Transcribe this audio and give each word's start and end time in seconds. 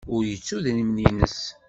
Ur 0.15 0.21
yettu 0.25 0.55
idrimen-nnes. 0.59 1.37